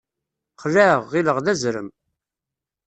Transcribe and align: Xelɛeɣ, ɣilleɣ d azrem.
Xelɛeɣ, 0.61 1.01
ɣilleɣ 1.11 1.37
d 1.45 1.47
azrem. 1.51 1.89